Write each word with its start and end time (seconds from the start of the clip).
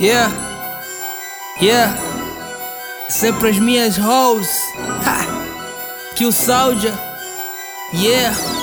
Yeah, 0.00 0.30
yeah. 1.60 1.92
Sempre 3.08 3.48
as 3.50 3.58
minhas 3.58 3.96
hoes. 3.96 4.48
Ha. 5.04 5.26
Kill 6.14 6.30
Soldier. 6.30 6.96
Yeah. 7.92 8.57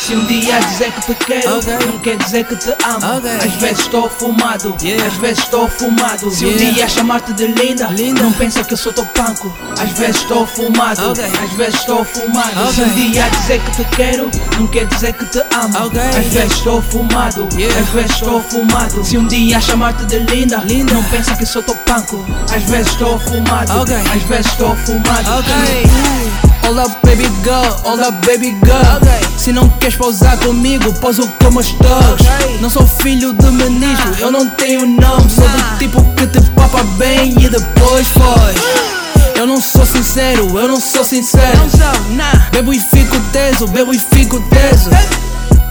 Se 0.00 0.14
um 0.14 0.24
dia 0.26 0.58
dizer 0.60 0.90
que 0.92 1.14
te 1.14 1.24
quero, 1.26 1.58
Ok. 1.58 1.72
não 1.86 1.98
quer 1.98 2.16
dizer 2.16 2.44
que 2.44 2.56
te 2.56 2.70
amo. 2.84 3.18
Ok. 3.18 3.30
Às 3.30 3.54
vezes 3.60 3.78
estou 3.80 4.08
fumado, 4.08 4.74
Yeah. 4.82 5.06
às 5.06 5.14
vezes 5.18 5.38
estou 5.44 5.68
fumado. 5.68 6.30
Se 6.30 6.46
um 6.46 6.48
Yeah. 6.48 6.72
dia 6.72 6.88
chamar-te 6.88 7.32
de 7.34 7.46
linda, 7.46 7.86
Linda. 7.88 8.22
não 8.22 8.32
pensa 8.32 8.64
que 8.64 8.72
eu 8.72 8.76
sou 8.78 8.92
teu 8.92 9.04
panco. 9.06 9.54
Às 9.78 9.90
vezes 9.98 10.16
estou 10.22 10.46
fumado, 10.46 11.10
Ok. 11.10 11.22
às 11.24 11.52
vezes 11.52 11.74
estou 11.80 12.04
fumado. 12.04 12.72
Se 12.74 12.80
um 12.82 12.88
dia 12.94 13.28
dizer 13.28 13.60
que 13.60 13.70
te 13.72 13.84
quero, 13.96 14.30
não 14.58 14.66
quer 14.68 14.86
dizer 14.86 15.12
que 15.12 15.24
te 15.26 15.38
amo. 15.54 15.76
Às 16.18 16.26
vezes 16.32 16.52
estou 16.56 16.82
fumado, 16.82 17.48
Yeah. 17.56 17.80
às 17.80 17.88
vezes 17.90 18.10
estou 18.12 18.42
fumado. 18.42 19.04
Se 19.04 19.18
um 19.18 19.26
dia 19.26 19.60
chamar-te 19.60 20.04
de 20.06 20.18
linda, 20.18 20.56
Linda. 20.64 20.94
não 20.94 21.02
pensa 21.04 21.36
que 21.36 21.44
sou 21.46 21.62
teu 21.62 21.74
panco. 21.86 22.24
Às 22.54 22.62
vezes 22.64 22.88
estou 22.92 23.18
fumado, 23.20 23.70
às 23.72 24.22
vezes 24.22 24.46
estou 24.46 24.74
fumado. 24.76 25.30
Up, 26.62 27.02
baby 27.02 27.24
girl, 27.42 27.66
up, 27.84 28.26
baby 28.26 28.52
girl. 28.64 28.96
Ok. 28.96 29.10
Se 29.36 29.52
não 29.52 29.68
queres 29.68 29.96
pousar 29.96 30.38
comigo, 30.38 30.92
pouso 30.94 31.30
como 31.42 31.58
os 31.60 31.72
thugs. 31.72 32.26
Ok. 32.26 32.58
Não 32.60 32.70
sou 32.70 32.86
filho 32.86 33.34
de 33.34 33.46
ministro, 33.50 34.14
eu 34.20 34.30
não 34.30 34.48
tenho 34.50 34.86
nome. 34.86 35.28
Sou 35.28 35.48
do 35.48 35.78
tipo 35.78 36.02
que 36.14 36.26
te 36.28 36.40
papa 36.50 36.82
bem 36.96 37.34
e 37.38 37.48
depois 37.48 38.08
foge. 38.08 38.60
Eu 39.34 39.46
não 39.46 39.60
sou 39.60 39.84
sincero, 39.84 40.58
eu 40.58 40.68
não 40.68 40.80
sou 40.80 41.04
sincero. 41.04 41.58
Não 41.58 41.70
sou, 41.70 42.10
nah. 42.10 42.48
Bebo 42.52 42.72
e 42.72 42.80
fico 42.80 43.18
teso, 43.32 43.66
bebo 43.68 43.92
e 43.92 43.98
fico 43.98 44.40
teso. 44.48 44.90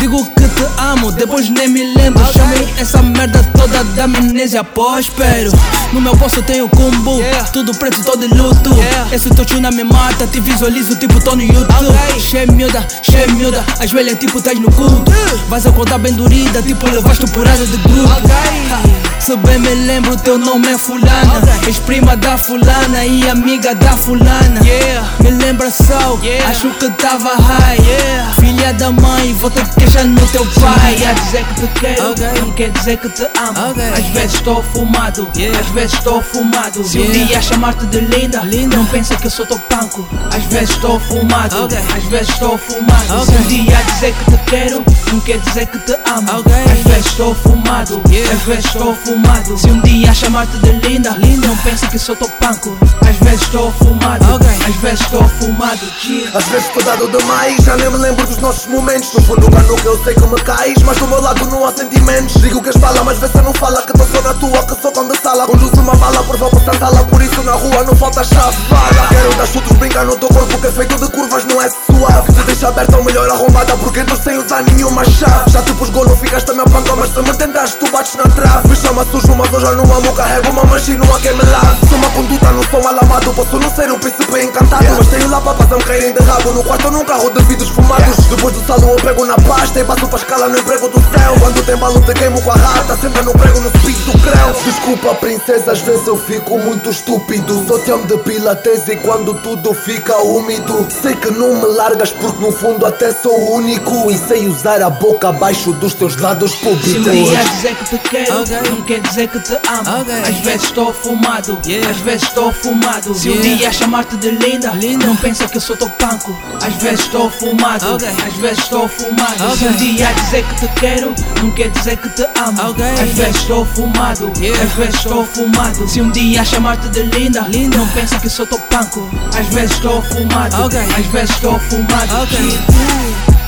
Digo 0.00 0.24
que 0.36 0.46
te 0.48 0.66
amo, 0.78 1.10
depois 1.12 1.48
nem 1.50 1.68
me 1.68 1.82
lembro. 1.94 2.22
Chamo 2.32 2.54
essa 2.78 3.02
merda 3.02 3.42
toda 3.56 3.82
da 3.84 4.04
amnésia 4.04 4.62
pós-espero. 4.62 5.50
No 5.92 6.00
meu 6.00 6.14
bolso 6.16 6.42
tenho 6.42 6.68
combo, 6.68 7.18
Yeah. 7.18 7.44
tudo 7.50 7.72
preto, 7.74 8.02
todo 8.02 8.20
de 8.20 8.34
luto. 8.34 8.74
Yeah. 8.74 9.14
Esse 9.14 9.30
teu 9.30 9.44
tio 9.44 9.60
não 9.60 9.70
me 9.70 9.84
mata, 9.84 10.26
te 10.26 10.40
visualizo 10.40 10.96
tipo 10.96 11.18
tô 11.20 11.34
no 11.34 11.42
YouTube. 11.42 11.96
Cheia 12.20 12.46
miúda, 12.46 12.86
cheia 13.02 13.26
miúda, 13.28 13.64
as 13.80 13.90
velhas 13.90 14.18
tipo 14.18 14.40
tás 14.40 14.58
no 14.60 14.70
culto. 14.70 15.10
Vais 15.48 15.66
acordar 15.66 15.98
bem 15.98 16.12
durida, 16.12 16.62
tipo 16.62 16.86
levaste 16.88 17.26
porrada 17.28 17.64
de 17.66 17.76
grupo. 17.78 18.10
Se 19.18 19.34
bem 19.38 19.58
me 19.58 19.74
lembro, 19.86 20.16
teu 20.18 20.38
nome 20.38 20.68
é 20.68 20.78
Fulana. 20.78 21.38
Ok. 21.38 21.68
És 21.68 21.78
prima 21.80 22.16
da 22.16 22.36
Fulana 22.36 23.04
e 23.04 23.28
amiga 23.28 23.74
da 23.74 23.96
Fulana. 23.96 24.60
Yeah. 24.62 25.08
Me 25.20 25.30
lembra 25.30 25.70
só, 25.70 26.18
Yeah. 26.22 26.48
acho 26.50 26.70
que 26.78 26.88
tava 26.90 27.30
high. 27.34 27.80
Yeah. 27.82 28.32
Filha 28.56 28.72
da 28.72 28.90
mãe, 28.90 29.34
vou 29.34 29.50
te 29.50 29.62
queixar 29.78 30.04
no 30.06 30.26
teu 30.28 30.44
pai. 30.46 30.96
A 31.06 31.12
dizer 31.12 31.44
que 31.44 31.54
te 31.60 31.80
quero, 31.80 32.10
Ok. 32.10 32.26
não 32.40 32.52
quer 32.52 32.70
dizer 32.70 32.96
que 32.96 33.08
te 33.10 33.22
amo. 33.38 33.70
Ok. 33.70 33.84
Às 33.92 34.06
vezes 34.14 34.34
estou 34.34 34.62
fumado, 34.62 35.28
Yeah. 35.36 35.60
às 35.60 35.66
vezes 35.68 35.92
estou 35.92 36.22
fumado. 36.22 36.82
Se 36.82 36.98
um 36.98 37.10
dia 37.10 37.42
chamar-te 37.42 37.84
de 37.86 38.00
linda, 38.00 38.40
Linda. 38.44 38.76
não 38.78 38.86
pensa 38.86 39.14
que 39.16 39.26
eu 39.26 39.30
sou 39.30 39.44
teu 39.44 39.58
panco. 39.58 40.08
Às 40.34 40.42
vezes 40.44 40.70
estou 40.70 40.98
fumado, 41.00 41.64
Ok. 41.64 41.76
às 41.96 42.04
vezes 42.04 42.28
estou 42.30 42.56
fumado. 42.56 43.26
Se 43.26 43.32
um 43.32 43.42
dia 43.42 43.76
dizer 43.92 44.14
que 44.14 44.30
te 44.30 44.38
quero, 44.46 44.84
não 45.12 45.20
quer 45.20 45.38
dizer 45.38 45.66
que 45.66 45.78
te 45.80 45.92
amo. 45.92 46.30
Às 46.72 46.82
vezes 46.92 47.06
estou 47.06 47.34
fumado, 47.34 48.00
Yeah. 48.08 48.34
às 48.34 48.42
vezes 48.42 48.64
estou 48.64 48.94
fumado. 49.04 49.58
Se 49.58 49.66
um 49.68 49.80
dia 49.82 50.14
chamar-te 50.14 50.56
de 50.58 50.72
linda, 50.88 51.10
Linda. 51.18 51.46
não 51.48 51.56
pensa 51.58 51.86
que 51.88 51.98
sou 51.98 52.16
teu 52.16 52.28
panco. 52.40 52.74
Às 53.06 53.16
vezes 53.16 53.42
estou 53.42 53.70
fumado, 53.72 54.34
Ok. 54.34 54.48
às 54.66 54.76
vezes 54.76 55.00
estou 55.02 55.28
fumado. 55.28 55.80
Yeah. 56.06 56.38
Às 56.38 56.44
vezes 56.46 56.66
estou 56.68 56.82
dado 56.82 57.06
demais, 57.08 57.62
já 57.62 57.76
nem 57.76 57.90
me 57.90 57.98
lembro 57.98 58.26
dos 58.26 58.38
nossos 58.46 58.66
momentos. 58.66 59.12
No 59.12 59.20
fundo 59.22 59.50
cá 59.50 59.60
nunca 59.62 59.88
eu 59.88 60.04
sei 60.04 60.14
que 60.14 60.26
me 60.26 60.40
cais 60.42 60.80
Mas 60.84 60.96
do 60.98 61.08
meu 61.08 61.20
lado 61.20 61.44
não 61.46 61.66
há 61.66 61.72
sentimentos. 61.72 62.40
Digo 62.40 62.62
que 62.62 62.68
as 62.68 62.76
falas, 62.76 63.02
mas 63.02 63.18
vê 63.18 63.26
se 63.26 63.42
não 63.42 63.52
fala 63.52 63.82
Que 63.82 63.92
tô 63.92 64.04
só 64.04 64.22
na 64.22 64.34
tua, 64.34 64.62
que 64.64 64.80
sou 64.80 64.92
de 64.92 65.20
sala. 65.20 65.46
Conduzo 65.46 65.80
uma 65.80 65.94
bala 65.96 66.22
de 66.22 66.78
sala 66.78 67.04
Por 67.04 67.20
isso 67.22 67.42
na 67.42 67.52
rua 67.52 67.82
não 67.84 67.96
falta 67.96 68.22
chave. 68.22 68.56
Bala 68.68 69.08
Quero 69.08 69.34
dar 69.34 69.46
chutos, 69.46 69.76
brincar 69.76 70.04
no 70.04 70.16
teu 70.16 70.28
corpo 70.28 70.58
Que 70.58 70.66
é 70.68 70.72
feito 70.72 70.96
de 70.96 71.10
curvas, 71.10 71.44
não 71.44 71.60
é 71.60 71.68
suave 71.68 72.45
aberta 72.66 72.96
ou 72.96 73.04
melhor 73.04 73.28
arrombada 73.30 73.76
Porque 73.76 74.00
entro 74.00 74.16
sem 74.22 74.38
usar 74.38 74.62
nenhuma 74.62 75.04
chave 75.04 75.50
Já 75.50 75.62
te 75.62 75.72
pus 75.74 75.90
golo, 75.90 76.16
ficaste 76.16 76.50
a 76.50 76.54
minha 76.54 76.64
panca 76.64 76.94
Mas 76.96 77.10
se 77.10 77.20
me 77.20 77.34
tentaste, 77.36 77.76
tu 77.78 77.90
bates 77.90 78.14
na 78.16 78.24
trave. 78.24 78.68
Me 78.68 78.76
chama 78.76 79.04
sujo, 79.06 79.34
mas 79.34 79.52
eu 79.52 79.76
não 79.76 79.84
amo 79.94 80.12
Carrego 80.12 80.50
uma 80.50 80.62
não 80.62 81.14
há 81.14 81.20
quem 81.20 81.32
me 81.32 81.44
lave 81.44 81.88
Sou 81.88 81.98
uma 81.98 82.10
conduta, 82.10 82.50
não 82.52 82.62
sou 82.64 82.88
alamado 82.88 83.32
Posso 83.34 83.58
não 83.58 83.74
ser 83.74 83.90
um 83.90 83.98
príncipe 83.98 84.40
encantado. 84.42 84.84
Mas 84.96 85.06
tenho 85.08 85.28
lá 85.28 85.40
papas 85.40 85.72
a 85.72 85.76
me 85.76 85.84
caírem 85.84 86.12
de 86.12 86.22
rabo 86.22 86.52
No 86.52 86.64
quarto 86.64 86.86
ou 86.86 86.92
num 86.92 87.04
carro 87.04 87.30
de 87.30 87.42
vidros 87.44 87.68
fumados. 87.70 88.16
Depois 88.26 88.54
do 88.54 88.66
salão 88.66 88.90
eu 88.90 88.96
pego 88.96 89.24
na 89.24 89.36
pasta 89.36 89.80
E 89.80 89.84
passo 89.84 90.08
para 90.08 90.18
escala 90.18 90.48
no 90.48 90.58
emprego 90.58 90.88
do 90.88 91.00
céu. 91.00 91.34
Quando 91.40 91.64
tem 91.64 91.76
balo 91.76 92.00
te 92.00 92.14
queimo 92.14 92.40
com 92.42 92.50
a 92.50 92.54
rata 92.54 92.96
Sempre 92.96 93.22
no 93.22 93.32
prego 93.32 93.60
no 93.60 93.68
speed 93.78 93.96
do 94.06 94.18
creu. 94.18 94.52
Desculpa 94.64 95.14
princesa, 95.16 95.72
às 95.72 95.80
vezes 95.80 96.06
eu 96.06 96.16
fico 96.16 96.58
muito 96.58 96.90
estúpido. 96.90 97.64
Só 97.66 97.78
te 97.78 97.90
amo 97.90 98.06
de 98.06 98.16
pilates 98.18 98.88
e 98.88 98.96
quando 98.96 99.34
tudo 99.34 99.74
fica 99.74 100.16
úmido 100.18 100.86
Sei 101.02 101.14
que 101.14 101.30
não 101.30 101.54
me 101.54 101.66
largas 101.76 102.10
porque 102.10 102.44
no 102.44 102.52
fundo 102.56 102.86
até 102.86 103.12
sou 103.12 103.54
único 103.54 104.10
E 104.10 104.18
sei 104.18 104.46
usar 104.48 104.80
a 104.82 104.90
boca 104.90 105.28
abaixo 105.28 105.72
dos 105.74 105.94
teus 105.94 106.16
lados 106.16 106.52
Se 106.52 106.56
um 106.68 106.70
públicos 106.76 107.04
dia 107.30 107.44
dizer 107.44 107.74
que 107.76 107.84
te 107.84 107.98
quero, 108.08 108.40
Ok. 108.42 108.56
não 108.70 108.82
quer 108.82 109.00
dizer 109.00 109.28
que 109.28 109.40
te 109.40 109.52
amo. 109.52 110.00
Ok. 110.00 110.14
Às 110.22 110.38
vezes 110.40 110.62
estou 110.64 110.92
fumado, 110.94 111.58
Yeah. 111.66 111.90
às 111.90 111.96
vezes 111.98 112.22
estou 112.22 112.52
fumado. 112.52 113.14
Se 113.14 113.28
um 113.30 113.32
Yeah. 113.34 113.56
dia 113.56 113.72
chamar-te 113.72 114.16
de 114.16 114.30
linda, 114.30 114.70
Linda. 114.74 115.06
não 115.06 115.16
pensa 115.16 115.46
que 115.48 115.56
eu 115.56 115.60
sou 115.60 115.76
teu 115.76 115.88
panco. 115.90 116.36
Às 116.64 116.74
vezes 116.82 117.00
estou 117.00 117.30
fumado, 117.30 117.94
Ok. 117.94 118.08
às 118.08 118.34
vezes 118.34 118.58
estou 118.58 118.88
fumado. 118.88 119.56
Se 119.56 119.64
um 119.66 119.72
dia 119.76 120.06
dizer 120.12 120.44
que 120.44 120.54
te 120.66 120.68
quero, 120.80 121.14
não 121.42 121.50
quer 121.52 121.70
dizer 121.70 121.96
que 121.96 122.08
te 122.10 122.22
amo. 122.40 122.60
Às 123.02 123.10
vezes 123.16 123.36
estou 123.36 123.64
fumado, 123.66 124.32
Yeah. 124.40 124.62
às 124.64 124.72
vezes 124.72 124.94
estou 124.96 125.24
fumado. 125.26 125.88
Se 125.88 126.00
um 126.00 126.10
dia 126.10 126.44
chamar-te 126.44 126.88
de 126.88 127.02
linda, 127.02 127.40
Linda. 127.48 127.76
não 127.78 127.86
pensa 127.88 128.18
que 128.18 128.26
eu 128.26 128.30
sou 128.30 128.46
teu 128.46 128.58
panco. 128.70 129.08
Às 129.38 129.46
vezes 129.54 129.72
estou 129.72 130.02
fumado, 130.02 130.56
às 130.56 131.06
vezes 131.06 131.30
estou 131.30 131.58
fumado. 131.60 132.12
Ok. 132.46 132.76
Yeah. 132.76 133.45